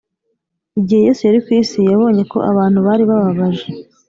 Igihe 0.79 1.01
yesu 1.07 1.21
yari 1.27 1.39
ku 1.45 1.49
isi 1.61 1.79
yabonye 1.89 2.23
ko 2.31 2.37
abantu 2.51 2.79
bari 2.87 3.03
bababaje 3.09 3.67